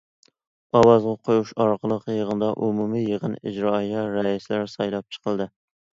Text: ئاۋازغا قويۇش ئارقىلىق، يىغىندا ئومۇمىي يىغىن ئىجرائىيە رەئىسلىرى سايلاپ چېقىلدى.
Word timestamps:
ئاۋازغا 0.77 1.11
قويۇش 1.27 1.51
ئارقىلىق، 1.65 2.09
يىغىندا 2.19 2.49
ئومۇمىي 2.63 3.07
يىغىن 3.11 3.37
ئىجرائىيە 3.43 4.09
رەئىسلىرى 4.17 4.71
سايلاپ 4.77 5.15
چېقىلدى. 5.17 5.49